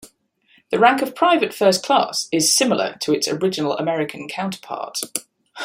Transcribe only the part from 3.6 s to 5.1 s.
American counterpart.